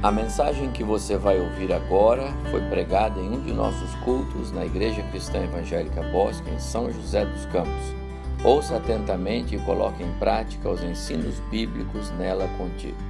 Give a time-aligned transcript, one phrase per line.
[0.00, 4.64] A mensagem que você vai ouvir agora foi pregada em um de nossos cultos na
[4.64, 7.96] Igreja Cristã Evangélica Bosque, em São José dos Campos.
[8.44, 13.02] Ouça atentamente e coloque em prática os ensinos bíblicos nela contidos.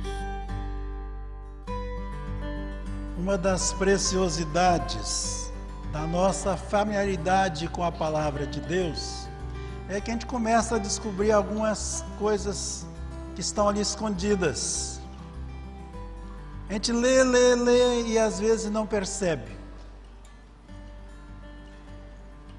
[3.18, 5.52] Uma das preciosidades
[5.92, 9.28] da nossa familiaridade com a palavra de Deus
[9.90, 12.86] é que a gente começa a descobrir algumas coisas
[13.34, 14.97] que estão ali escondidas
[16.68, 19.56] a gente lê, lê, lê e às vezes não percebe.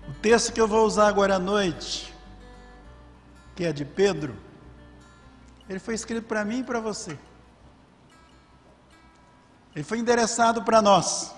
[0.07, 2.13] O texto que eu vou usar agora à noite,
[3.55, 4.35] que é de Pedro,
[5.69, 7.17] ele foi escrito para mim e para você.
[9.75, 11.31] Ele foi endereçado para nós.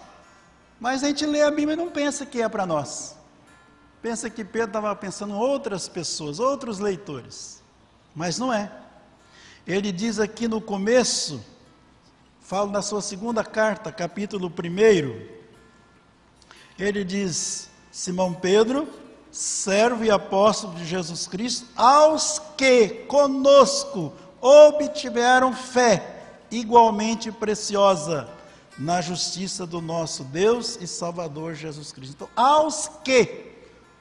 [0.79, 3.15] Mas a gente lê a Bíblia e não pensa que é para nós.
[4.01, 7.61] Pensa que Pedro estava pensando em outras pessoas, outros leitores.
[8.15, 8.71] Mas não é.
[9.67, 11.43] Ele diz aqui no começo
[12.51, 15.25] fala na sua segunda carta, capítulo 1,
[16.77, 18.89] ele diz: Simão Pedro,
[19.31, 28.27] servo e apóstolo de Jesus Cristo, aos que conosco obtiveram fé igualmente preciosa
[28.77, 32.15] na justiça do nosso Deus e Salvador Jesus Cristo.
[32.15, 33.49] Então, aos que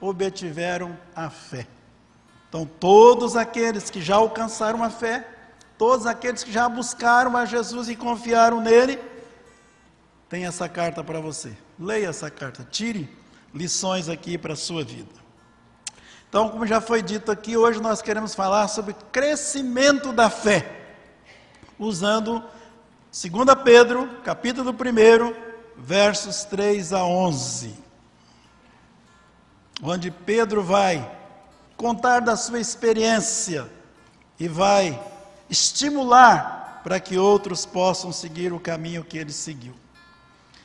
[0.01, 1.69] obtiveram a fé.
[2.49, 5.40] Então, todos aqueles que já alcançaram a fé,
[5.81, 9.01] Todos aqueles que já buscaram a Jesus e confiaram nele,
[10.29, 11.57] tem essa carta para você.
[11.79, 13.09] Leia essa carta, tire
[13.55, 15.09] lições aqui para a sua vida.
[16.29, 20.71] Então, como já foi dito aqui, hoje nós queremos falar sobre crescimento da fé,
[21.79, 22.45] usando
[23.11, 23.33] 2
[23.65, 25.35] Pedro, capítulo 1,
[25.79, 27.75] versos 3 a 11.
[29.83, 31.11] Onde Pedro vai
[31.75, 33.67] contar da sua experiência
[34.39, 35.09] e vai
[35.51, 39.75] estimular para que outros possam seguir o caminho que ele seguiu.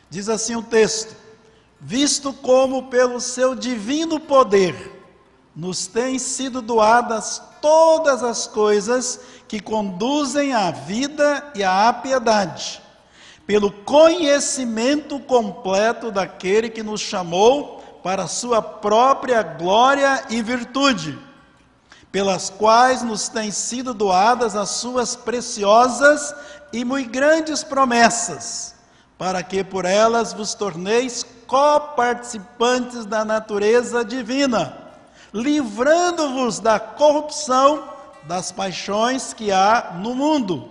[0.09, 1.15] Diz assim o texto:
[1.81, 4.93] Visto como pelo seu divino poder
[5.55, 12.81] nos têm sido doadas todas as coisas que conduzem à vida e à piedade,
[13.47, 21.24] pelo conhecimento completo daquele que nos chamou para a sua própria glória e virtude
[22.15, 26.33] pelas quais nos têm sido doadas as suas preciosas
[26.71, 28.73] e muito grandes promessas,
[29.17, 34.77] para que por elas vos torneis coparticipantes da natureza divina,
[35.33, 37.83] livrando-vos da corrupção
[38.23, 40.69] das paixões que há no mundo.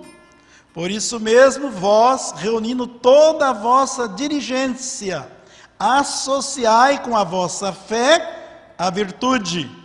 [0.72, 5.28] Por isso mesmo, vós, reunindo toda a vossa diligência,
[5.78, 9.83] associai com a vossa fé a virtude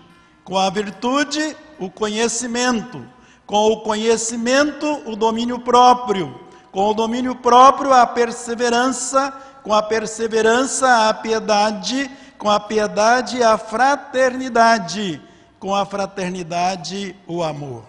[0.49, 3.05] com a virtude, o conhecimento.
[3.45, 6.39] Com o conhecimento, o domínio próprio.
[6.71, 9.31] Com o domínio próprio, a perseverança.
[9.61, 12.09] Com a perseverança, a piedade.
[12.39, 15.21] Com a piedade, a fraternidade.
[15.59, 17.83] Com a fraternidade, o amor.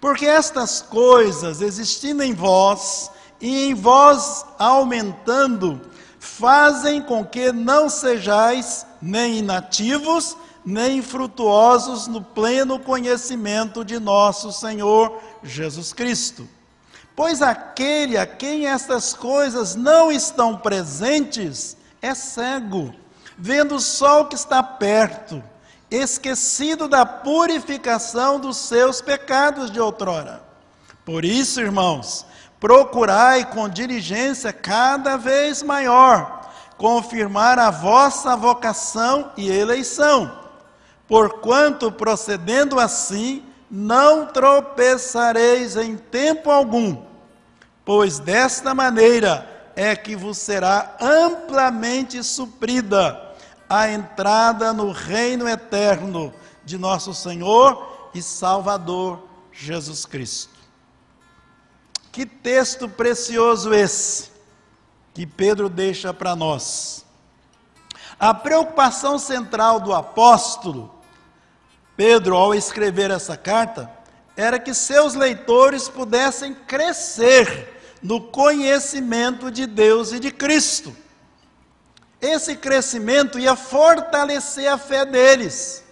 [0.00, 5.80] Porque estas coisas existindo em vós e em vós aumentando,
[6.18, 15.22] fazem com que não sejais nem inativos, nem frutuosos no pleno conhecimento de nosso Senhor
[15.40, 16.48] Jesus Cristo.
[17.14, 22.92] Pois aquele a quem estas coisas não estão presentes é cego,
[23.38, 25.40] vendo o sol que está perto,
[25.88, 30.42] esquecido da purificação dos seus pecados de outrora.
[31.04, 32.26] Por isso, irmãos,
[32.58, 40.45] procurai com diligência cada vez maior confirmar a vossa vocação e eleição
[41.08, 47.02] Porquanto procedendo assim, não tropeçareis em tempo algum,
[47.84, 53.22] pois desta maneira é que vos será amplamente suprida
[53.68, 56.32] a entrada no reino eterno
[56.64, 59.22] de nosso Senhor e Salvador
[59.52, 60.54] Jesus Cristo.
[62.10, 64.30] Que texto precioso esse
[65.12, 67.04] que Pedro deixa para nós.
[68.18, 70.95] A preocupação central do apóstolo
[71.96, 73.90] Pedro, ao escrever essa carta,
[74.36, 80.94] era que seus leitores pudessem crescer no conhecimento de Deus e de Cristo.
[82.20, 85.84] Esse crescimento ia fortalecer a fé deles,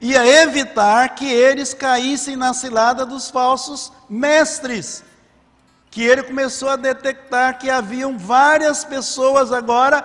[0.00, 5.02] ia evitar que eles caíssem na cilada dos falsos mestres,
[5.90, 10.04] que ele começou a detectar que haviam várias pessoas agora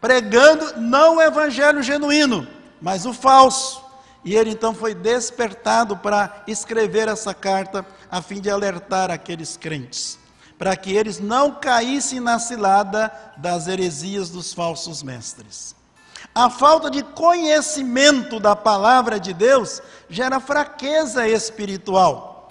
[0.00, 2.48] pregando não o evangelho genuíno,
[2.80, 3.91] mas o falso.
[4.24, 10.18] E ele então foi despertado para escrever essa carta a fim de alertar aqueles crentes.
[10.62, 15.74] para que eles não caíssem na cilada das heresias dos falsos mestres.
[16.32, 22.48] A falta de conhecimento da palavra de Deus gera fraqueza espiritual.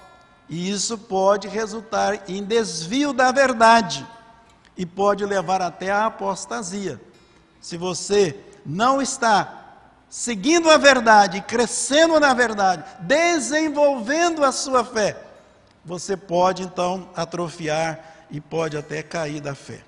[0.50, 4.06] E isso pode resultar em desvio da verdade
[4.76, 7.00] e pode levar até à apostasia.
[7.62, 9.61] Se você não está
[10.12, 15.18] seguindo a verdade, crescendo na verdade, desenvolvendo a sua fé,
[15.86, 19.82] você pode então atrofiar e pode até cair da fé.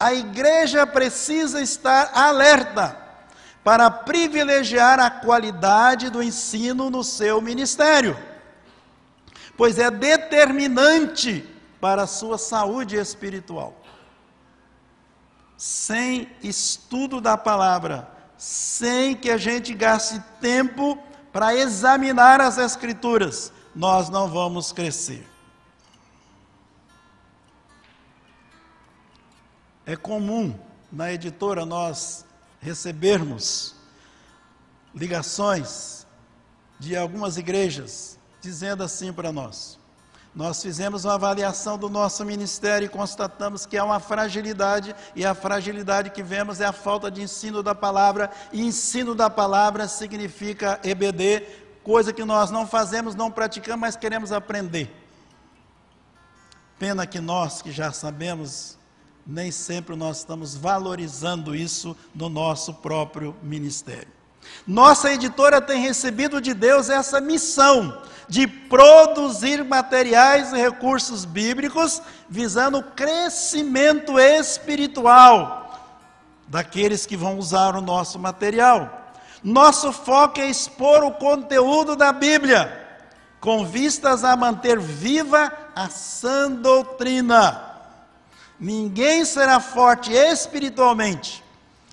[0.00, 2.98] A igreja precisa estar alerta
[3.62, 8.18] para privilegiar a qualidade do ensino no seu ministério,
[9.58, 11.46] pois é determinante
[11.82, 13.76] para a sua saúde espiritual.
[15.54, 18.14] Sem estudo da palavra,
[18.44, 21.02] sem que a gente gaste tempo
[21.32, 25.26] para examinar as Escrituras, nós não vamos crescer.
[29.86, 30.54] É comum
[30.92, 32.26] na editora nós
[32.60, 33.74] recebermos
[34.94, 36.06] ligações
[36.78, 39.78] de algumas igrejas dizendo assim para nós:
[40.34, 45.32] nós fizemos uma avaliação do nosso ministério e constatamos que há uma fragilidade, e a
[45.32, 50.80] fragilidade que vemos é a falta de ensino da palavra, e ensino da palavra significa
[50.82, 51.42] EBD,
[51.84, 54.90] coisa que nós não fazemos, não praticamos, mas queremos aprender.
[56.80, 58.76] Pena que nós que já sabemos
[59.26, 64.12] nem sempre nós estamos valorizando isso no nosso próprio ministério.
[64.66, 72.78] Nossa editora tem recebido de Deus essa missão de produzir materiais e recursos bíblicos visando
[72.78, 75.62] o crescimento espiritual
[76.48, 79.12] daqueles que vão usar o nosso material.
[79.42, 82.80] Nosso foco é expor o conteúdo da Bíblia,
[83.40, 87.74] com vistas a manter viva a sã doutrina
[88.58, 91.42] Ninguém será forte espiritualmente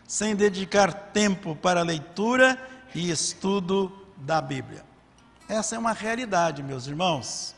[0.07, 2.57] sem dedicar tempo para a leitura
[2.94, 4.83] e estudo da Bíblia.
[5.51, 7.53] Essa é uma realidade, meus irmãos.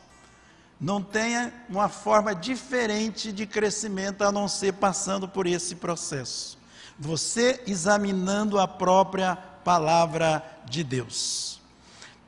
[0.80, 6.58] Não tenha uma forma diferente de crescimento a não ser passando por esse processo.
[6.98, 11.60] Você examinando a própria palavra de Deus.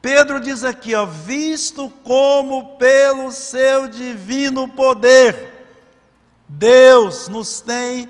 [0.01, 5.67] Pedro diz aqui, ó, visto como pelo seu divino poder
[6.49, 8.09] Deus nos tem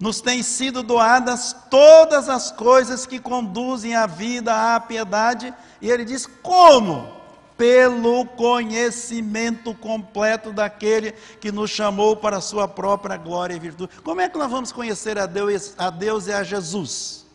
[0.00, 6.04] nos tem sido doadas todas as coisas que conduzem à vida, à piedade, e ele
[6.04, 7.16] diz como?
[7.56, 14.00] Pelo conhecimento completo daquele que nos chamou para a sua própria glória e virtude.
[14.02, 17.26] Como é que nós vamos conhecer a Deus, a Deus e a Jesus?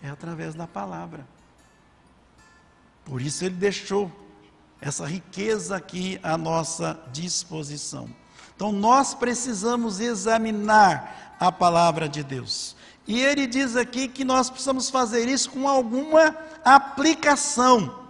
[0.00, 1.26] É através da palavra.
[3.04, 4.10] Por isso ele deixou
[4.80, 8.08] essa riqueza aqui à nossa disposição.
[8.54, 12.73] Então nós precisamos examinar a palavra de Deus.
[13.06, 16.34] E ele diz aqui que nós precisamos fazer isso com alguma
[16.64, 18.02] aplicação.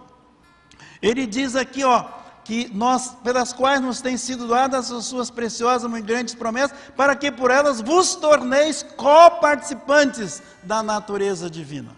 [1.01, 2.05] Ele diz aqui, ó,
[2.45, 7.15] que nós, pelas quais nos têm sido dadas as suas preciosas e grandes promessas, para
[7.15, 11.91] que por elas vos torneis coparticipantes da natureza divina.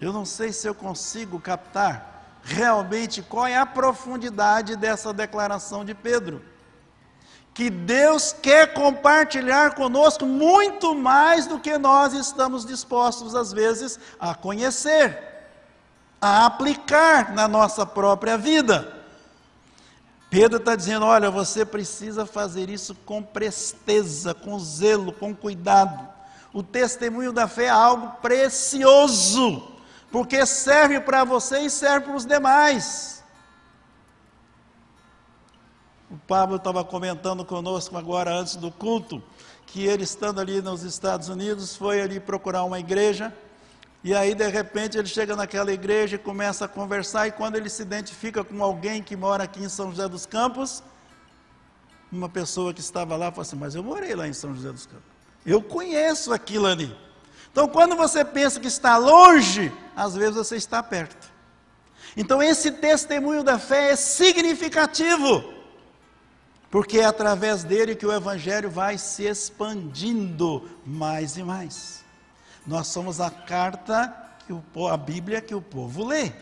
[0.00, 5.92] Eu não sei se eu consigo captar realmente qual é a profundidade dessa declaração de
[5.92, 6.40] Pedro.
[7.58, 14.32] Que Deus quer compartilhar conosco muito mais do que nós estamos dispostos, às vezes, a
[14.32, 15.18] conhecer,
[16.20, 19.02] a aplicar na nossa própria vida.
[20.30, 26.08] Pedro está dizendo: olha, você precisa fazer isso com presteza, com zelo, com cuidado.
[26.52, 29.76] O testemunho da fé é algo precioso
[30.12, 33.17] porque serve para você e serve para os demais.
[36.10, 39.22] O Pablo estava comentando conosco agora, antes do culto,
[39.66, 43.34] que ele estando ali nos Estados Unidos, foi ali procurar uma igreja,
[44.02, 47.68] e aí de repente ele chega naquela igreja e começa a conversar, e quando ele
[47.68, 50.82] se identifica com alguém que mora aqui em São José dos Campos,
[52.10, 54.86] uma pessoa que estava lá falou assim: Mas eu morei lá em São José dos
[54.86, 55.04] Campos,
[55.44, 56.96] eu conheço aquilo ali.
[57.52, 61.30] Então, quando você pensa que está longe, às vezes você está perto.
[62.16, 65.57] Então, esse testemunho da fé é significativo,
[66.70, 72.04] porque é através dele que o Evangelho vai se expandindo mais e mais.
[72.66, 74.14] Nós somos a carta,
[74.46, 76.32] que o, a Bíblia que o povo lê.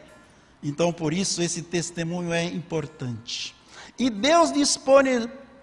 [0.63, 3.55] Então, por isso, esse testemunho é importante.
[3.99, 4.51] E Deus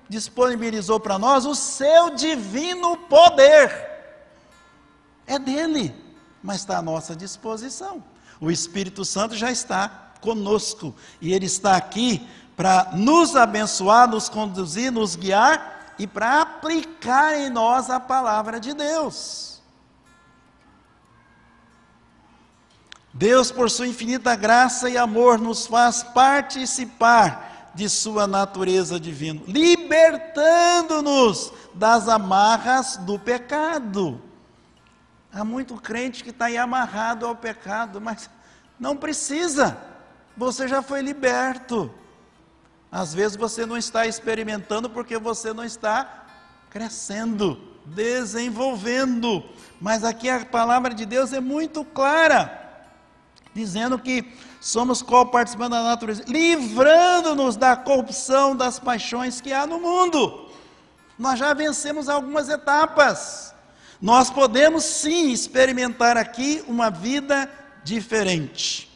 [0.10, 3.94] disponibilizou para nós o seu divino poder
[5.26, 5.94] é dele,
[6.42, 8.04] mas está à nossa disposição.
[8.40, 14.92] O Espírito Santo já está conosco e ele está aqui para nos abençoar, nos conduzir,
[14.92, 19.62] nos guiar e para aplicar em nós a palavra de Deus.
[23.14, 31.54] Deus, por sua infinita graça e amor, nos faz participar de sua natureza divina, libertando-nos
[31.74, 34.22] das amarras do pecado.
[35.32, 38.30] Há muito crente que está aí amarrado ao pecado, mas
[38.80, 39.78] não precisa,
[40.38, 41.92] você já foi liberto.
[42.94, 46.28] Às vezes você não está experimentando porque você não está
[46.70, 49.44] crescendo, desenvolvendo.
[49.82, 52.86] Mas aqui a palavra de Deus é muito clara,
[53.52, 60.52] dizendo que somos co-participantes da natureza, livrando-nos da corrupção das paixões que há no mundo.
[61.18, 63.56] Nós já vencemos algumas etapas.
[64.00, 67.50] Nós podemos sim experimentar aqui uma vida
[67.84, 68.93] diferente.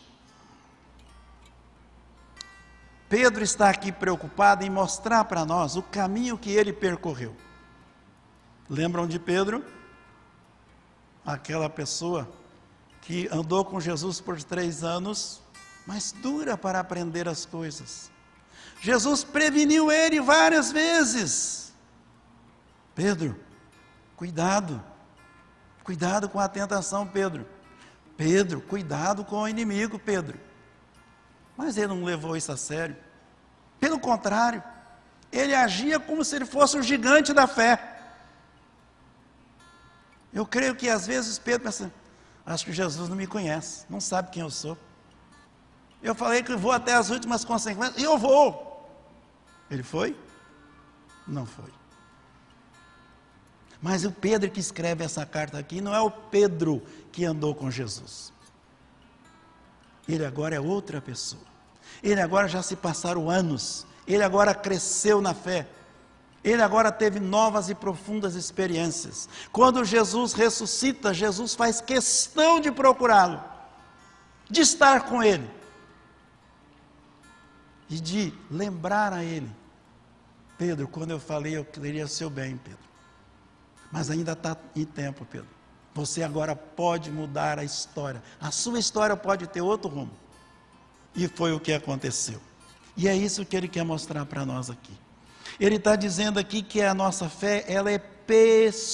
[3.09, 7.35] Pedro está aqui preocupado em mostrar para nós o caminho que ele percorreu.
[8.69, 9.63] Lembram de Pedro?
[11.25, 12.29] Aquela pessoa
[13.01, 15.41] que andou com Jesus por três anos,
[15.85, 18.11] mas dura para aprender as coisas.
[18.81, 21.73] Jesus preveniu ele várias vezes.
[22.93, 23.39] Pedro,
[24.17, 24.83] cuidado,
[25.83, 27.47] cuidado com a tentação, Pedro.
[28.17, 30.46] Pedro, cuidado com o inimigo, Pedro.
[31.57, 32.95] Mas ele não levou isso a sério.
[33.79, 34.63] Pelo contrário,
[35.31, 37.95] ele agia como se ele fosse o gigante da fé.
[40.31, 41.91] Eu creio que às vezes Pedro pensa,
[42.45, 44.77] acho que Jesus não me conhece, não sabe quem eu sou.
[46.01, 48.87] Eu falei que vou até as últimas consequências, e eu vou.
[49.69, 50.15] Ele foi?
[51.27, 51.73] Não foi.
[53.81, 57.69] Mas o Pedro que escreve essa carta aqui não é o Pedro que andou com
[57.69, 58.31] Jesus.
[60.07, 61.43] Ele agora é outra pessoa.
[62.01, 63.85] Ele agora já se passaram anos.
[64.07, 65.67] Ele agora cresceu na fé.
[66.43, 69.27] Ele agora teve novas e profundas experiências.
[69.51, 73.43] Quando Jesus ressuscita, Jesus faz questão de procurá-lo,
[74.49, 75.49] de estar com ele
[77.89, 79.51] e de lembrar a ele:
[80.57, 82.87] Pedro, quando eu falei eu queria o seu bem, Pedro.
[83.91, 85.56] Mas ainda está em tempo, Pedro.
[85.97, 88.21] Você agora pode mudar a história.
[88.39, 90.11] A sua história pode ter outro rumo.
[91.15, 92.39] E foi o que aconteceu.
[92.95, 94.93] E é isso que ele quer mostrar para nós aqui.
[95.59, 98.85] Ele está dizendo aqui que a nossa fé, ela é pessoal.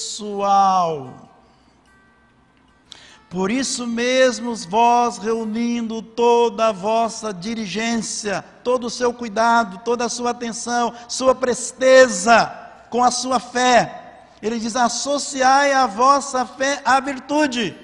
[3.28, 10.08] Por isso mesmo, vós reunindo toda a vossa diligência, todo o seu cuidado, toda a
[10.08, 12.46] sua atenção, sua presteza
[12.88, 14.03] com a sua fé,
[14.44, 17.74] ele diz: associai a vossa fé à virtude.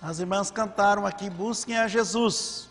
[0.00, 2.70] As irmãs cantaram aqui: busquem a Jesus.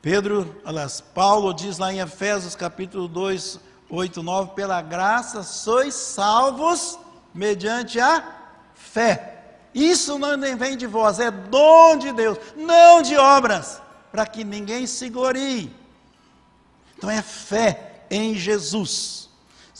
[0.00, 3.58] Pedro, aliás, Paulo diz lá em Efésios capítulo 2,
[3.90, 6.96] 8, 9: pela graça sois salvos
[7.34, 8.24] mediante a
[8.74, 9.56] fé.
[9.74, 13.82] Isso não vem de vós, é dom de Deus, não de obras,
[14.12, 15.74] para que ninguém se glorie.
[16.96, 19.31] Então é fé em Jesus.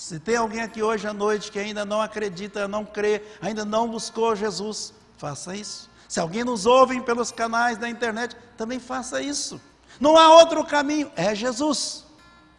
[0.03, 3.89] Se tem alguém aqui hoje à noite que ainda não acredita, não crê, ainda não
[3.89, 5.89] buscou Jesus, faça isso.
[6.09, 9.61] Se alguém nos ouve pelos canais da internet, também faça isso.
[10.01, 12.05] Não há outro caminho, é Jesus.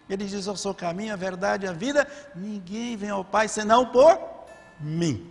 [0.10, 2.08] Ele diz: Eu sou o caminho, a verdade e a vida.
[2.34, 4.18] Ninguém vem ao Pai senão por
[4.80, 5.30] mim.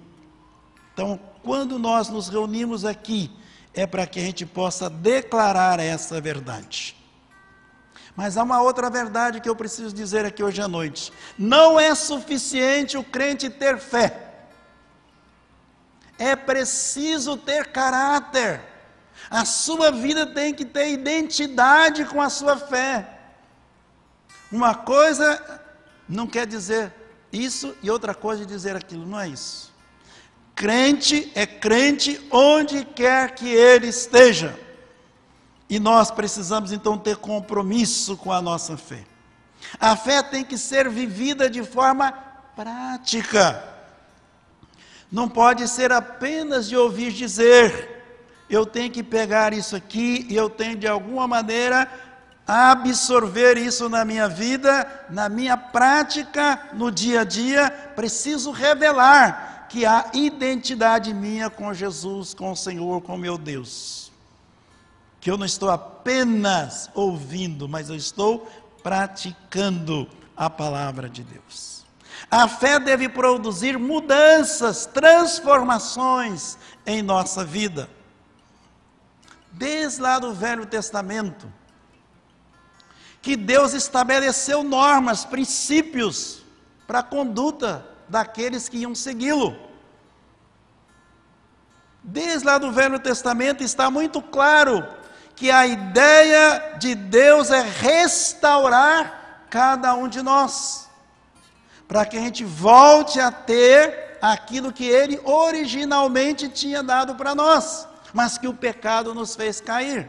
[0.93, 3.35] Então, quando nós nos reunimos aqui,
[3.73, 6.95] é para que a gente possa declarar essa verdade.
[8.15, 11.95] Mas há uma outra verdade que eu preciso dizer aqui hoje à noite: não é
[11.95, 14.33] suficiente o crente ter fé,
[16.19, 18.61] é preciso ter caráter.
[19.31, 23.09] A sua vida tem que ter identidade com a sua fé.
[24.51, 25.63] Uma coisa
[26.07, 26.93] não quer dizer
[27.33, 29.73] isso e outra coisa dizer aquilo, não é isso.
[30.55, 34.59] Crente é crente onde quer que ele esteja.
[35.73, 39.07] E nós precisamos então ter compromisso com a nossa fé.
[39.81, 42.13] A fé tem que ser vivida de forma
[42.55, 43.65] prática.
[45.11, 48.05] Não pode ser apenas de ouvir dizer.
[48.51, 51.91] Eu tenho que pegar isso aqui e eu tenho de alguma maneira
[52.47, 57.71] absorver isso na minha vida, na minha prática, no dia a dia.
[57.97, 64.02] Preciso revelar que há identidade minha com Jesus, com o Senhor, com meu Deus
[65.23, 68.41] que eu não estou apenas ouvindo, mas eu estou
[68.83, 71.85] praticando a palavra de Deus.
[72.29, 77.89] A fé deve produzir mudanças, transformações em nossa vida.
[79.53, 81.47] Desde lá do Velho Testamento,
[83.21, 86.43] que Deus estabeleceu normas, princípios
[86.85, 89.57] para a conduta daqueles que iam segui-lo.
[92.03, 95.01] Desde lá do Velho Testamento está muito claro
[95.35, 100.89] que a ideia de Deus é restaurar cada um de nós,
[101.87, 107.89] para que a gente volte a ter aquilo que Ele originalmente tinha dado para nós,
[108.15, 110.09] mas que o pecado nos fez cair.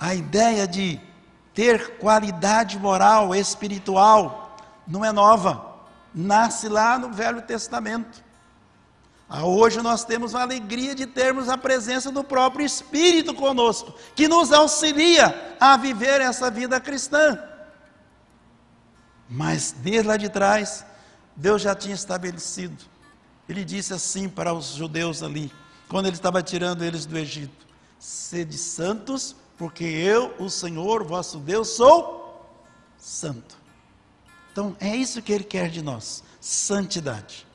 [0.00, 1.00] A ideia de
[1.52, 5.76] ter qualidade moral, espiritual, não é nova,
[6.14, 8.24] nasce lá no Velho Testamento.
[9.28, 14.26] Ah, hoje nós temos a alegria de termos a presença do próprio Espírito conosco, que
[14.26, 17.38] nos auxilia a viver essa vida cristã.
[19.28, 20.82] Mas desde lá de trás,
[21.36, 22.82] Deus já tinha estabelecido.
[23.46, 25.52] Ele disse assim para os judeus ali,
[25.88, 27.66] quando ele estava tirando eles do Egito:
[27.98, 32.48] Sede santos, porque eu, o Senhor, vosso Deus, sou
[32.96, 33.58] santo.
[34.52, 37.47] Então, é isso que ele quer de nós: santidade.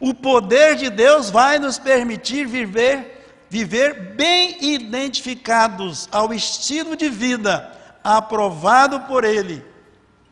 [0.00, 7.76] O poder de Deus vai nos permitir viver, viver bem identificados ao estilo de vida
[8.02, 9.64] aprovado por Ele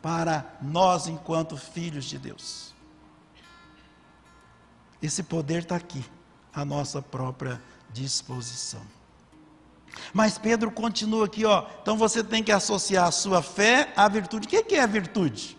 [0.01, 2.73] para nós enquanto filhos de Deus.
[5.01, 6.03] Esse poder está aqui,
[6.53, 8.81] à nossa própria disposição.
[10.13, 11.65] Mas Pedro continua aqui, ó.
[11.81, 14.47] Então você tem que associar a sua fé à virtude.
[14.47, 15.57] O que é virtude?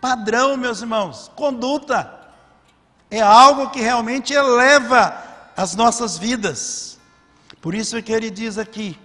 [0.00, 2.19] Padrão, meus irmãos, conduta
[3.10, 5.22] é algo que realmente eleva
[5.56, 6.98] as nossas vidas.
[7.60, 8.96] Por isso é que ele diz aqui: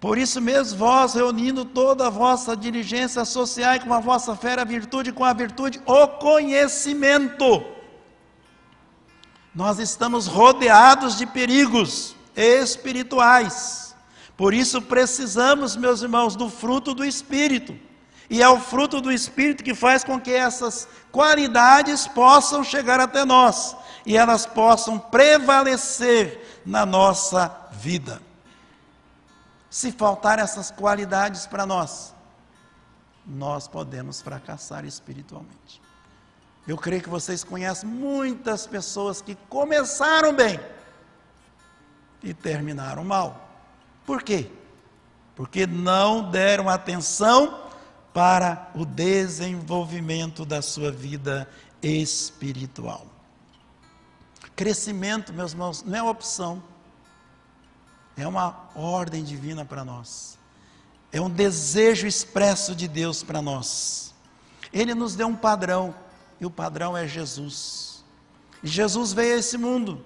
[0.00, 4.64] por isso mesmo, vós, reunindo toda a vossa diligência, associai com a vossa fé a
[4.64, 7.64] virtude, com a virtude o conhecimento.
[9.52, 13.96] Nós estamos rodeados de perigos espirituais.
[14.36, 17.76] Por isso precisamos, meus irmãos, do fruto do Espírito.
[18.30, 23.24] E é o fruto do Espírito que faz com que essas qualidades possam chegar até
[23.24, 28.20] nós e elas possam prevalecer na nossa vida.
[29.70, 32.14] Se faltar essas qualidades para nós,
[33.26, 35.80] nós podemos fracassar espiritualmente.
[36.66, 40.60] Eu creio que vocês conhecem muitas pessoas que começaram bem
[42.22, 43.48] e terminaram mal.
[44.04, 44.50] Por quê?
[45.34, 47.67] Porque não deram atenção
[48.18, 51.48] para o desenvolvimento da sua vida
[51.80, 53.06] espiritual.
[54.56, 56.60] Crescimento, meus irmãos, não é opção,
[58.16, 60.36] é uma ordem divina para nós,
[61.12, 64.12] é um desejo expresso de Deus para nós.
[64.72, 65.94] Ele nos deu um padrão,
[66.40, 68.04] e o padrão é Jesus.
[68.64, 70.04] E Jesus veio a esse mundo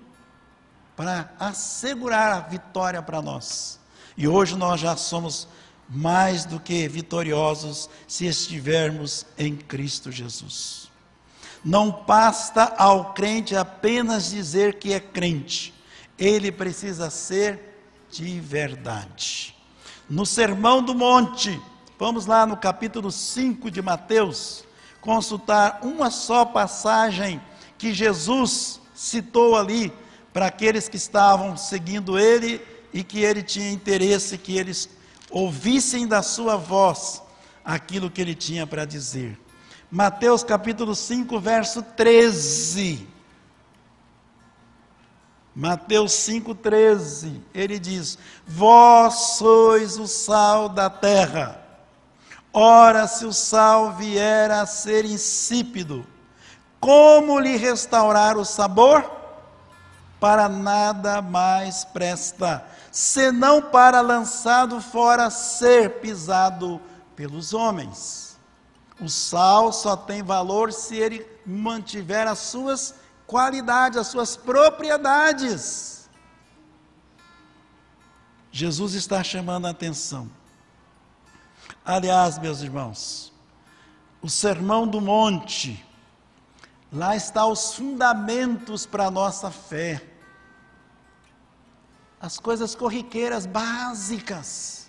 [0.94, 3.81] para assegurar a vitória para nós.
[4.18, 5.48] E hoje nós já somos
[5.94, 10.90] mais do que vitoriosos se estivermos em Cristo Jesus.
[11.62, 15.74] Não basta ao crente apenas dizer que é crente,
[16.18, 17.61] ele precisa ser
[18.11, 19.55] de verdade.
[20.09, 21.61] No Sermão do Monte,
[21.98, 24.64] vamos lá no capítulo 5 de Mateus,
[25.00, 27.40] consultar uma só passagem
[27.76, 29.92] que Jesus citou ali
[30.33, 34.88] para aqueles que estavam seguindo ele e que ele tinha interesse que eles
[35.33, 37.23] ouvissem da sua voz
[37.64, 39.38] aquilo que ele tinha para dizer.
[39.90, 43.09] Mateus capítulo 5, verso 13.
[45.55, 51.61] Mateus 5,13, ele diz: Vós sois o sal da terra.
[52.55, 56.07] Ora, se o sal vier a ser insípido,
[56.81, 59.11] como lhe restaurar o sabor?
[60.18, 66.78] Para nada mais presta, senão para lançado fora ser pisado
[67.16, 68.38] pelos homens.
[69.00, 72.94] O sal só tem valor se ele mantiver as suas
[73.26, 76.11] qualidades, as suas propriedades.
[78.52, 80.31] Jesus está chamando a atenção.
[81.83, 83.33] Aliás, meus irmãos,
[84.20, 85.85] o Sermão do Monte,
[86.92, 90.12] lá está os fundamentos para a nossa fé
[92.22, 94.88] as coisas corriqueiras básicas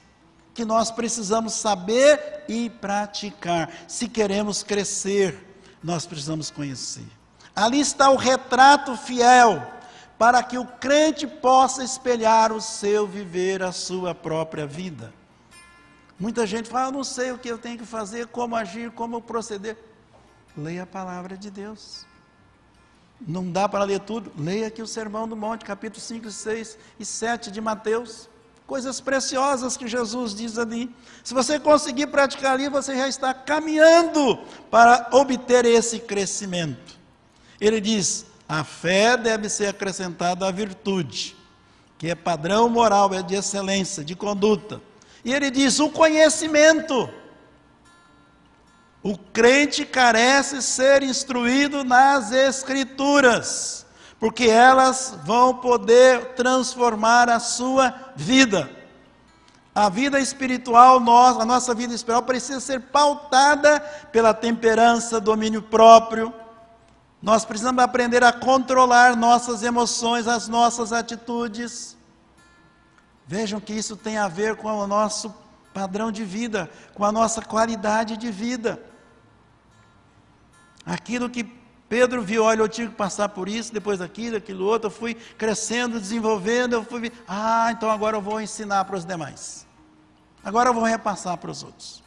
[0.53, 3.73] que nós precisamos saber e praticar.
[3.87, 5.43] Se queremos crescer,
[5.83, 7.07] nós precisamos conhecer.
[7.55, 9.65] Ali está o retrato fiel
[10.15, 15.11] para que o crente possa espelhar o seu viver, a sua própria vida.
[16.19, 19.19] Muita gente fala, eu não sei o que eu tenho que fazer, como agir, como
[19.19, 19.75] proceder.
[20.55, 22.05] Leia a palavra de Deus.
[23.27, 24.31] Não dá para ler tudo?
[24.37, 28.29] Leia aqui o Sermão do Monte, capítulo 5, 6 e 7 de Mateus.
[28.65, 30.89] coisas preciosas que Jesus diz ali.
[31.23, 34.39] Se você conseguir praticar ali, você já está caminhando
[34.71, 36.97] para obter esse crescimento.
[37.59, 41.35] Ele diz: a fé deve ser acrescentada à virtude,
[41.97, 44.81] que é padrão moral, é de excelência, de conduta.
[45.23, 47.09] E ele diz: o conhecimento.
[49.03, 53.85] O crente carece ser instruído nas Escrituras,
[54.17, 58.71] porque elas vão poder transformar a sua vida.
[59.75, 66.33] A vida espiritual, a nossa vida espiritual precisa ser pautada pela temperança, domínio próprio.
[67.21, 71.97] Nós precisamos aprender a controlar nossas emoções, as nossas atitudes.
[73.27, 75.33] Vejam que isso tem a ver com o nosso
[75.73, 78.92] padrão de vida, com a nossa qualidade de vida.
[80.85, 81.43] Aquilo que
[81.87, 85.13] Pedro viu, olha, eu tive que passar por isso, depois daquilo, aquilo outro, eu fui
[85.13, 87.11] crescendo, desenvolvendo, eu fui.
[87.27, 89.67] Ah, então agora eu vou ensinar para os demais.
[90.43, 92.03] Agora eu vou repassar para os outros.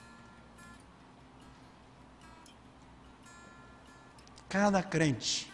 [4.49, 5.53] Cada crente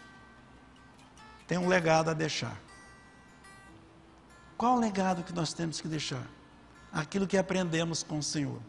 [1.46, 2.56] tem um legado a deixar.
[4.56, 6.26] Qual o legado que nós temos que deixar?
[6.92, 8.60] Aquilo que aprendemos com o Senhor.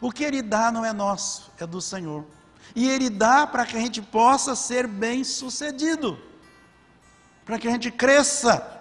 [0.00, 2.24] O que Ele dá não é nosso, é do Senhor.
[2.74, 6.18] E Ele dá para que a gente possa ser bem sucedido,
[7.44, 8.72] para que a gente cresça.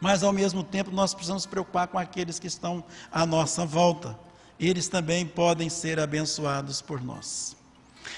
[0.00, 4.18] Mas ao mesmo tempo nós precisamos nos preocupar com aqueles que estão à nossa volta.
[4.58, 7.56] Eles também podem ser abençoados por nós.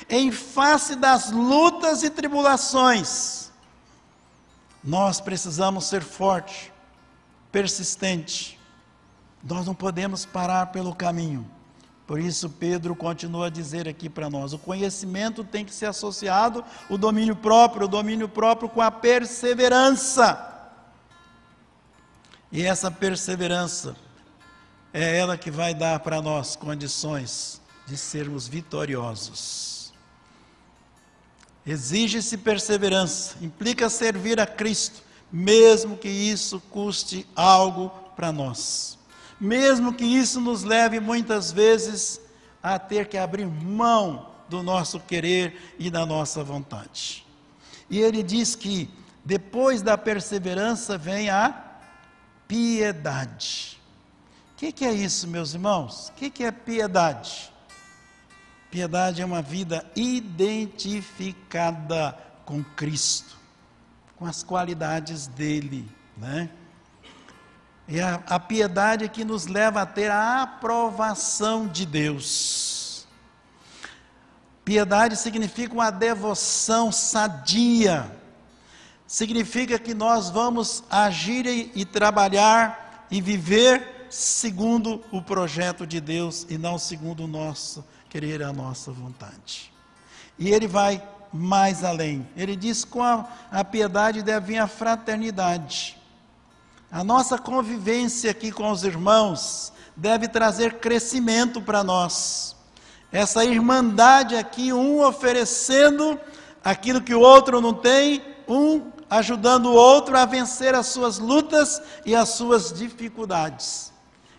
[0.08, 3.50] Em face das lutas e tribulações,
[4.82, 6.70] nós precisamos ser fortes,
[7.50, 8.56] persistentes.
[9.42, 11.48] Nós não podemos parar pelo caminho.
[12.06, 16.64] Por isso, Pedro continua a dizer aqui para nós: o conhecimento tem que ser associado
[16.88, 20.48] o domínio próprio, o domínio próprio com a perseverança.
[22.50, 23.96] E essa perseverança
[24.92, 29.92] é ela que vai dar para nós condições de sermos vitoriosos.
[31.64, 38.98] Exige-se perseverança, implica servir a Cristo, mesmo que isso custe algo para nós
[39.42, 42.20] mesmo que isso nos leve muitas vezes
[42.62, 47.26] a ter que abrir mão do nosso querer e da nossa vontade.
[47.90, 48.88] E ele diz que
[49.24, 51.60] depois da perseverança vem a
[52.46, 53.82] piedade.
[54.52, 56.10] O que, que, é isso, meus irmãos?
[56.10, 57.52] O que, que é piedade?
[58.70, 63.36] Piedade é uma vida identificada com Cristo,
[64.16, 65.84] com as qualidades dele,
[66.16, 66.48] né?
[67.88, 73.06] E a, a piedade que nos leva a ter a aprovação de Deus.
[74.64, 78.10] Piedade significa uma devoção sadia,
[79.06, 86.46] significa que nós vamos agir e, e trabalhar e viver segundo o projeto de Deus
[86.48, 89.72] e não segundo o nosso querer, a nossa vontade.
[90.38, 92.28] E ele vai mais além.
[92.36, 95.98] Ele diz: com a, a piedade deve vir a fraternidade.
[96.92, 102.54] A nossa convivência aqui com os irmãos deve trazer crescimento para nós.
[103.10, 106.20] Essa irmandade aqui, um oferecendo
[106.62, 111.80] aquilo que o outro não tem, um ajudando o outro a vencer as suas lutas
[112.04, 113.90] e as suas dificuldades.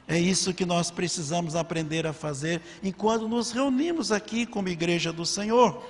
[0.07, 5.25] É isso que nós precisamos aprender a fazer enquanto nos reunimos aqui como igreja do
[5.25, 5.83] Senhor.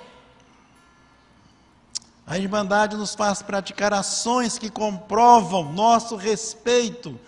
[2.26, 7.18] A Irmandade nos faz praticar ações que comprovam nosso respeito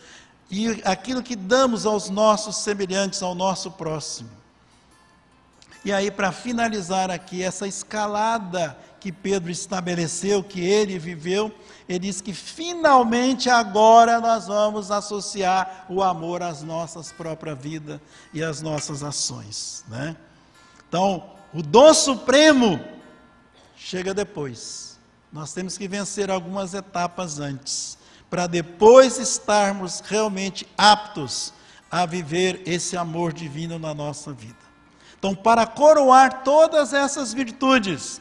[0.51, 4.31] e aquilo que damos aos nossos semelhantes, ao nosso próximo.
[5.85, 11.55] E aí, para finalizar aqui, essa escalada que Pedro estabeleceu, que ele viveu,
[11.89, 18.01] ele diz que finalmente agora nós vamos associar o amor às nossas próprias vidas
[18.35, 19.85] e às nossas ações.
[19.87, 20.17] Né?
[20.89, 21.23] Então,
[21.55, 22.81] o dom supremo
[23.77, 24.86] chega depois.
[25.33, 27.99] Nós temos que vencer algumas etapas antes,
[28.31, 31.53] para depois estarmos realmente aptos
[31.91, 34.57] a viver esse amor divino na nossa vida.
[35.19, 38.21] Então, para coroar todas essas virtudes,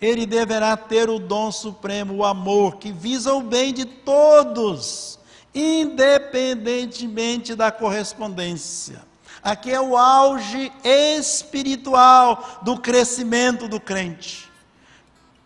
[0.00, 5.18] ele deverá ter o dom supremo, o amor, que visa o bem de todos,
[5.54, 9.02] independentemente da correspondência.
[9.42, 14.50] Aqui é o auge espiritual do crescimento do crente.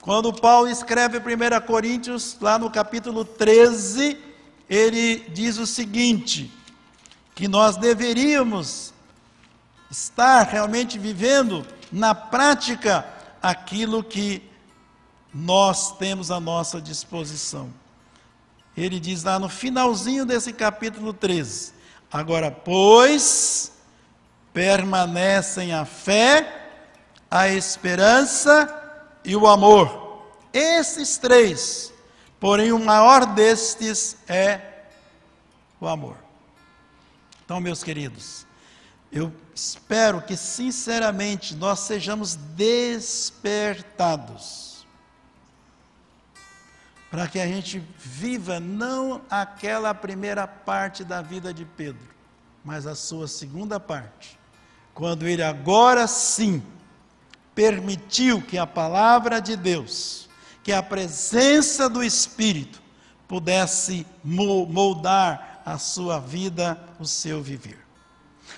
[0.08, 4.16] Quando Paulo escreve 1 Coríntios, lá no capítulo 13,
[4.66, 6.50] ele diz o seguinte:
[7.34, 8.94] que nós deveríamos
[9.90, 13.04] estar realmente vivendo na prática
[13.42, 14.42] aquilo que
[15.34, 17.68] nós temos à nossa disposição.
[18.74, 21.74] Ele diz lá no finalzinho desse capítulo 13:
[22.10, 23.72] Agora, pois,
[24.54, 26.70] permanecem a fé,
[27.30, 28.87] a esperança
[29.28, 30.26] e o amor.
[30.52, 31.92] Esses três.
[32.40, 34.86] Porém, o maior destes é
[35.78, 36.16] o amor.
[37.44, 38.46] Então, meus queridos,
[39.12, 43.26] eu espero que sinceramente nós sejamos despertados
[47.10, 52.08] para que a gente viva não aquela primeira parte da vida de Pedro,
[52.64, 54.38] mas a sua segunda parte,
[54.94, 56.62] quando ele agora sim
[57.58, 60.28] permitiu que a palavra de Deus,
[60.62, 62.80] que a presença do Espírito
[63.26, 67.84] pudesse moldar a sua vida, o seu viver.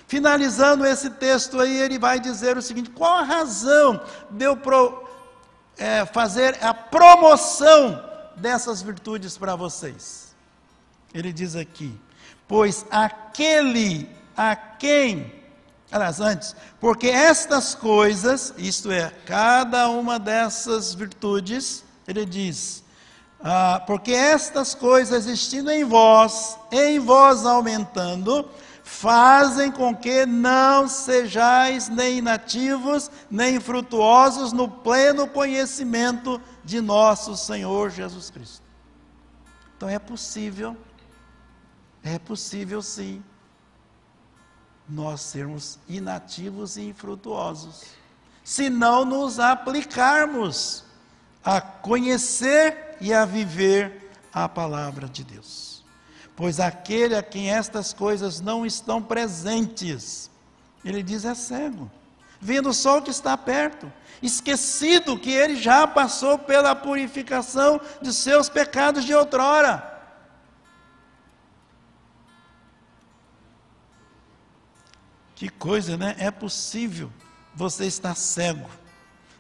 [0.06, 5.08] Finalizando esse texto aí, ele vai dizer o seguinte: qual a razão de eu pro,
[5.78, 8.04] é, fazer a promoção
[8.36, 10.36] dessas virtudes para vocês?
[11.14, 11.98] Ele diz aqui:
[12.46, 15.39] pois aquele a quem,
[15.90, 22.82] aliás, antes, porque estas coisas, isto é, cada uma dessas virtudes, ele diz,
[23.42, 28.48] ah, porque estas coisas existindo em vós, em vós aumentando,
[28.84, 37.90] fazem com que não sejais nem inativos, nem frutuosos no pleno conhecimento de nosso Senhor
[37.90, 38.62] Jesus Cristo.
[39.76, 40.76] Então é possível,
[42.02, 43.22] é possível sim,
[44.90, 47.84] nós sermos inativos e infrutuosos,
[48.44, 50.84] se não nos aplicarmos
[51.44, 55.70] a conhecer e a viver a palavra de Deus
[56.40, 60.30] pois aquele a quem estas coisas não estão presentes,
[60.82, 61.90] ele diz é cego,
[62.40, 68.48] vendo só o que está perto, esquecido que ele já passou pela purificação de seus
[68.48, 69.99] pecados de outrora.
[75.40, 76.14] Que coisa, né?
[76.18, 77.10] É possível
[77.54, 78.68] você estar cego,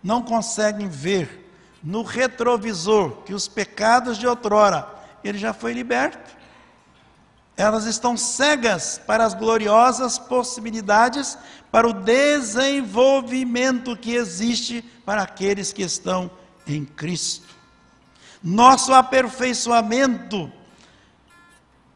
[0.02, 4.88] não conseguem ver no retrovisor que os pecados de outrora
[5.22, 6.40] ele já foi liberto
[7.60, 11.36] elas estão cegas para as gloriosas possibilidades,
[11.70, 16.30] para o desenvolvimento que existe para aqueles que estão
[16.66, 17.46] em Cristo.
[18.42, 20.50] Nosso aperfeiçoamento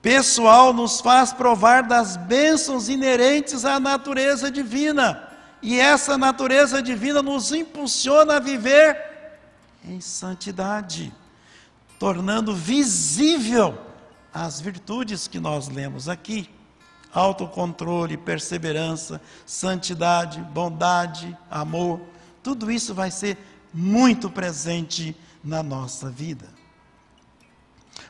[0.05, 5.27] pessoal nos faz provar das bênçãos inerentes à natureza divina,
[5.62, 8.99] e essa natureza divina nos impulsiona a viver
[9.83, 11.11] em santidade,
[11.99, 13.79] tornando visível
[14.33, 16.51] as virtudes que nós lemos aqui:
[17.11, 21.99] autocontrole, perseverança, santidade, bondade, amor.
[22.43, 23.38] Tudo isso vai ser
[23.73, 26.54] muito presente na nossa vida.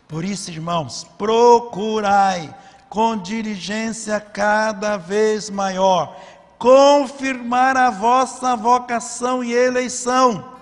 [0.08, 2.54] Por isso, irmãos, procurai
[2.88, 6.16] com diligência cada vez maior
[6.58, 10.54] confirmar a vossa vocação e eleição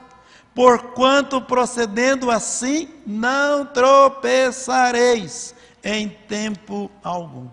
[0.55, 7.49] Porquanto procedendo assim, não tropeçareis em tempo algum.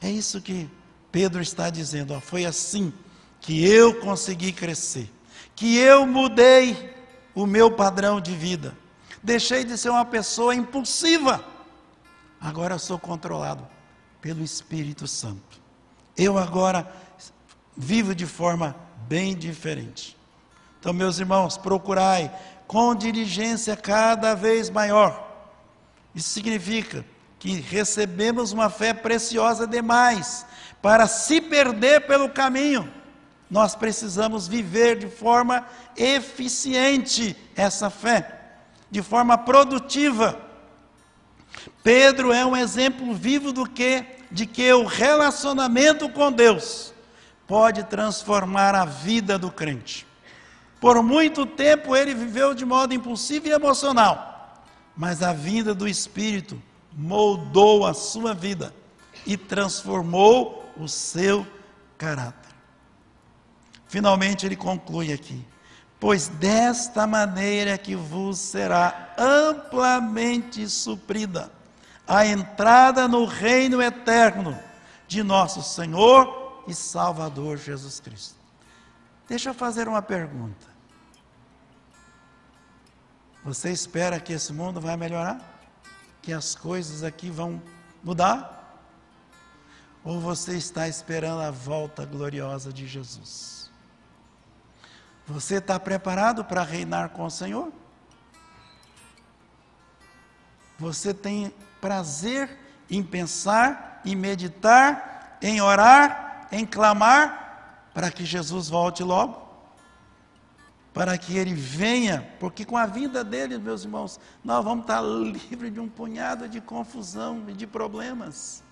[0.00, 0.70] É isso que
[1.10, 2.14] Pedro está dizendo.
[2.14, 2.92] Ó, foi assim
[3.40, 5.10] que eu consegui crescer,
[5.56, 6.94] que eu mudei
[7.34, 8.76] o meu padrão de vida.
[9.24, 11.44] Deixei de ser uma pessoa impulsiva.
[12.40, 13.66] Agora sou controlado
[14.20, 15.60] pelo Espírito Santo.
[16.16, 16.86] Eu agora
[17.76, 18.76] vivo de forma
[19.08, 20.16] bem diferente.
[20.78, 22.30] Então, meus irmãos, procurai
[22.66, 25.26] com diligência cada vez maior.
[26.14, 27.04] Isso significa
[27.38, 30.46] que recebemos uma fé preciosa demais
[30.82, 32.92] para se perder pelo caminho.
[33.50, 38.43] Nós precisamos viver de forma eficiente essa fé,
[38.94, 40.38] de forma produtiva.
[41.82, 46.94] Pedro é um exemplo vivo do que de que o relacionamento com Deus
[47.44, 50.06] pode transformar a vida do crente.
[50.80, 54.62] Por muito tempo ele viveu de modo impulsivo e emocional,
[54.96, 58.72] mas a vinda do Espírito moldou a sua vida
[59.26, 61.44] e transformou o seu
[61.98, 62.52] caráter.
[63.88, 65.44] Finalmente ele conclui aqui:
[65.98, 71.50] Pois desta maneira que vos será amplamente suprida
[72.06, 74.58] a entrada no reino eterno
[75.06, 78.36] de nosso Senhor e Salvador Jesus Cristo.
[79.28, 80.66] Deixa eu fazer uma pergunta.
[83.44, 85.40] Você espera que esse mundo vai melhorar?
[86.22, 87.62] Que as coisas aqui vão
[88.02, 88.82] mudar?
[90.02, 93.63] Ou você está esperando a volta gloriosa de Jesus?
[95.26, 97.72] Você está preparado para reinar com o Senhor?
[100.78, 102.58] Você tem prazer
[102.90, 109.42] em pensar em meditar, em orar, em clamar, para que Jesus volte logo?
[110.92, 115.72] Para que ele venha, porque com a vinda dele, meus irmãos, nós vamos estar livres
[115.72, 118.62] de um punhado de confusão e de problemas,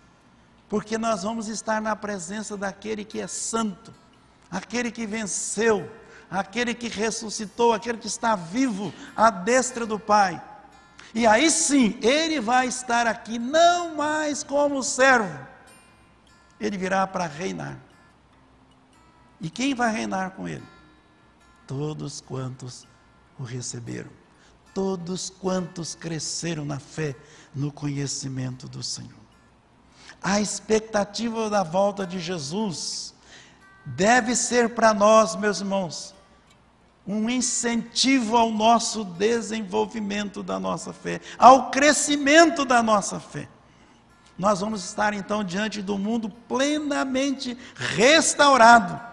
[0.69, 3.93] porque nós vamos estar na presença daquele que é santo,
[4.51, 5.91] aquele que venceu,
[6.33, 10.43] aquele que ressuscitou, aquele que está vivo à destra do Pai.
[11.15, 15.39] E aí sim, ele vai estar aqui não mais como servo,
[16.59, 17.79] ele virá para reinar.
[19.41, 20.73] E quem vai reinar com ele?
[21.73, 22.87] todos quantos
[23.39, 24.11] o receberam,
[24.75, 27.17] todos quantos cresceram na fé,
[27.55, 29.23] no conhecimento do Senhor.
[30.23, 33.15] A expectativa da volta de Jesus
[33.87, 36.15] deve ser para nós, meus irmãos,
[37.07, 43.49] um incentivo ao nosso desenvolvimento da nossa fé, ao crescimento da nossa fé.
[44.39, 49.13] Nós vamos estar então diante do mundo plenamente restaurado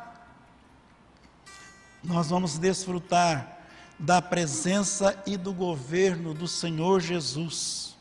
[2.04, 3.58] nós vamos desfrutar
[3.98, 7.98] da presença e do governo do Senhor Jesus.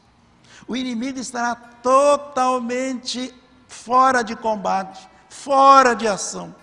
[0.66, 3.34] O inimigo estará totalmente
[3.66, 6.54] fora de combate, fora de ação.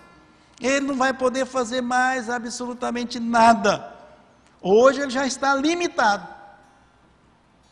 [0.60, 3.94] Ele não vai poder fazer mais absolutamente nada.
[4.60, 6.34] Hoje ele já está limitado.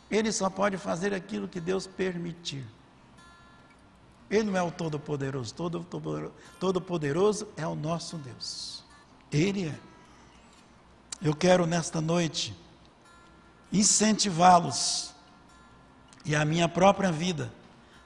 [0.09, 2.65] Ele só pode fazer aquilo que Deus permitir.
[4.29, 5.53] Ele não é o Todo-Poderoso,
[6.59, 8.83] Todo-Poderoso é o nosso Deus.
[9.31, 9.75] Ele é.
[11.21, 12.55] Eu quero nesta noite
[13.71, 15.13] incentivá-los
[16.23, 17.51] e a minha própria vida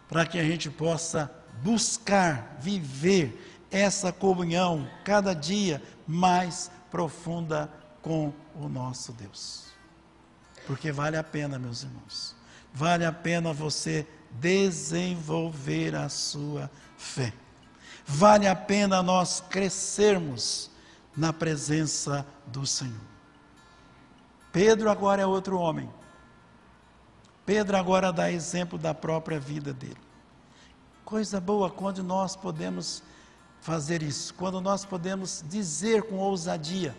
[0.08, 8.68] para que a gente possa buscar viver essa comunhão cada dia mais profunda com o
[8.68, 9.66] nosso Deus.
[10.66, 12.36] Porque vale a pena, meus irmãos.
[12.74, 17.34] Vale a pena você desenvolver a sua fé.
[18.06, 20.70] Vale a pena nós crescermos
[21.16, 23.10] na presença do Senhor.
[24.52, 25.90] Pedro agora é outro homem.
[27.46, 29.98] Pedro agora dá exemplo da própria vida dele.
[31.04, 33.02] Coisa boa quando nós podemos
[33.62, 36.96] fazer isso, quando nós podemos dizer com ousadia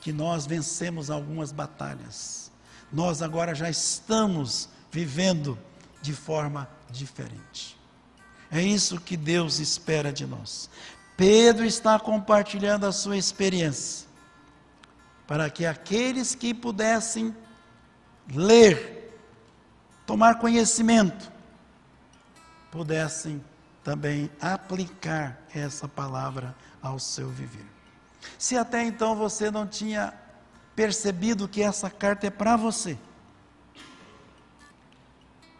[0.00, 2.50] que nós vencemos algumas batalhas.
[2.92, 5.58] Nós agora já estamos vivendo
[6.00, 7.76] de forma diferente.
[8.50, 10.70] É isso que Deus espera de nós.
[11.16, 14.06] Pedro está compartilhando a sua experiência,
[15.26, 17.34] para que aqueles que pudessem
[18.32, 19.18] ler,
[20.06, 21.32] tomar conhecimento,
[22.70, 23.42] pudessem
[23.86, 27.64] também aplicar essa palavra ao seu viver.
[28.36, 30.12] Se até então você não tinha
[30.74, 32.98] percebido que essa carta é para você,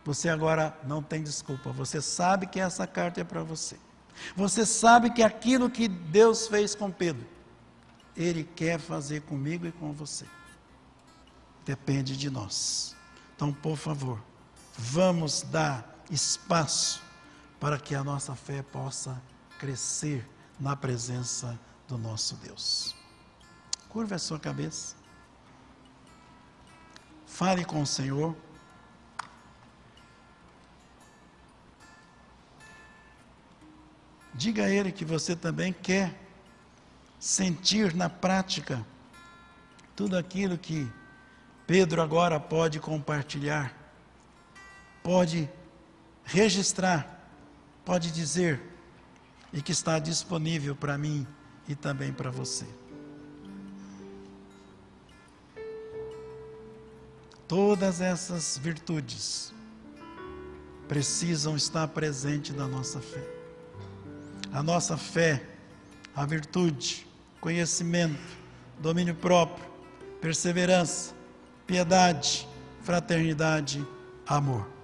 [0.05, 3.79] você agora não tem desculpa, você sabe que essa carta é para você.
[4.35, 7.25] Você sabe que aquilo que Deus fez com Pedro,
[8.17, 10.27] Ele quer fazer comigo e com você.
[11.65, 12.97] Depende de nós.
[13.37, 14.21] Então, por favor,
[14.77, 17.06] vamos dar espaço
[17.59, 19.21] para que a nossa fé possa
[19.59, 22.95] crescer na presença do nosso Deus.
[23.89, 24.97] Curva a sua cabeça.
[27.27, 28.37] Fale com o Senhor.
[34.35, 36.15] Diga a Ele que você também quer
[37.19, 38.85] sentir na prática
[39.95, 40.91] tudo aquilo que
[41.67, 43.75] Pedro agora pode compartilhar,
[45.03, 45.49] pode
[46.23, 47.16] registrar,
[47.87, 48.61] pode dizer,
[49.51, 51.27] e que está disponível para mim
[51.67, 52.67] e também para você.
[57.49, 59.55] Todas essas virtudes
[60.87, 63.37] precisam estar presentes na nossa fé
[64.57, 65.43] a nossa fé,
[66.15, 67.07] a virtude,
[67.43, 68.19] conhecimento,
[68.79, 69.67] domínio próprio,
[70.19, 71.15] perseverança,
[71.67, 72.49] piedade,
[72.83, 73.87] fraternidade,
[74.27, 74.76] amor.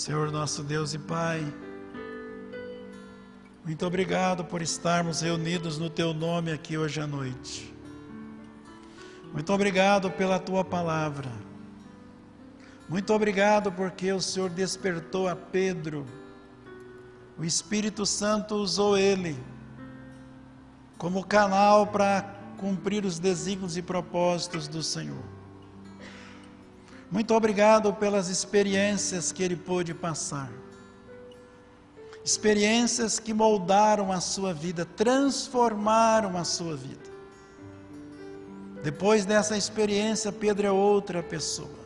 [0.00, 1.44] Senhor nosso Deus e Pai,
[3.62, 7.70] muito obrigado por estarmos reunidos no Teu nome aqui hoje à noite.
[9.30, 11.30] Muito obrigado pela Tua palavra.
[12.88, 16.06] Muito obrigado porque o Senhor despertou a Pedro.
[17.36, 19.36] O Espírito Santo usou ele
[20.96, 22.22] como canal para
[22.56, 25.39] cumprir os desígnios e propósitos do Senhor.
[27.10, 30.50] Muito obrigado pelas experiências que ele pôde passar.
[32.24, 37.10] Experiências que moldaram a sua vida, transformaram a sua vida.
[38.82, 41.80] Depois dessa experiência, Pedro é outra pessoa.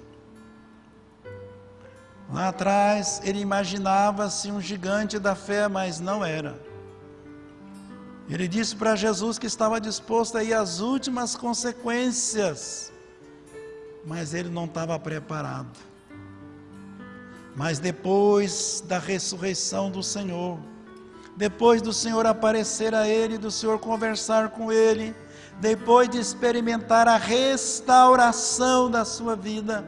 [2.33, 6.59] Lá atrás ele imaginava-se um gigante da fé, mas não era.
[8.29, 12.93] Ele disse para Jesus que estava disposto a ir às últimas consequências,
[14.07, 15.79] mas ele não estava preparado.
[17.57, 20.59] Mas depois da ressurreição do Senhor,
[21.37, 25.15] depois do Senhor aparecer a ele, do Senhor conversar com ele,
[25.61, 29.85] depois de experimentar a restauração da sua vida,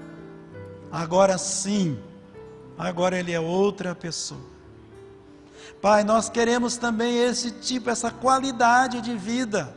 [0.90, 1.98] agora sim,
[2.78, 4.56] agora ele é outra pessoa.
[5.80, 9.74] Pai, nós queremos também esse tipo, essa qualidade de vida.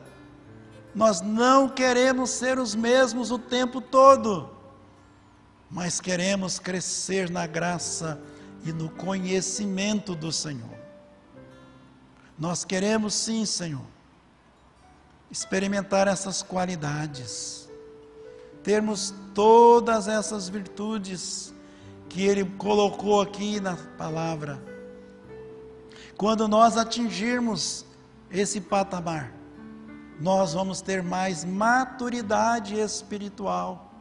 [0.93, 4.49] Nós não queremos ser os mesmos o tempo todo,
[5.69, 8.19] mas queremos crescer na graça
[8.65, 10.77] e no conhecimento do Senhor.
[12.37, 13.85] Nós queremos sim, Senhor,
[15.29, 17.69] experimentar essas qualidades,
[18.63, 21.53] termos todas essas virtudes
[22.07, 24.61] que Ele colocou aqui na palavra.
[26.17, 27.85] Quando nós atingirmos
[28.31, 29.38] esse patamar,
[30.19, 33.93] nós vamos ter mais maturidade espiritual.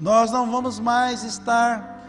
[0.00, 2.08] Nós não vamos mais estar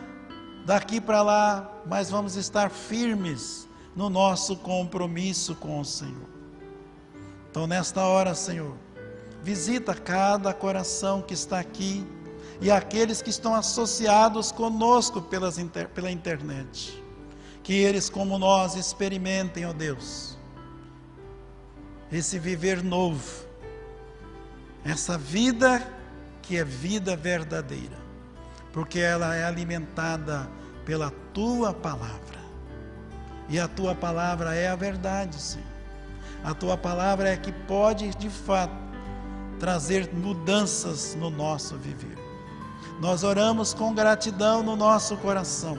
[0.66, 6.30] daqui para lá, mas vamos estar firmes no nosso compromisso com o Senhor.
[7.51, 8.76] Então, nesta hora, Senhor,
[9.43, 12.08] visita cada coração que está aqui
[12.62, 15.58] e aqueles que estão associados conosco pelas
[15.93, 17.04] pela internet.
[17.62, 20.38] Que eles, como nós, experimentem, ó Deus,
[22.14, 23.45] esse viver novo,
[24.86, 25.86] essa vida
[26.41, 27.97] que é vida verdadeira,
[28.72, 30.47] porque ela é alimentada
[30.86, 32.43] pela tua palavra.
[33.49, 35.68] E a tua palavra é a verdade, Senhor.
[36.43, 38.74] A tua palavra é que pode, de fato,
[39.59, 42.18] trazer mudanças no nosso viver.
[42.99, 45.78] Nós oramos com gratidão no nosso coração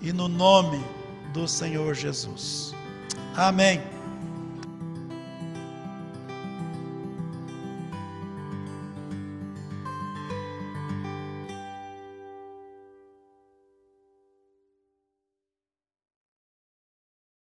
[0.00, 0.84] e no nome
[1.32, 2.74] do Senhor Jesus.
[3.36, 3.95] Amém.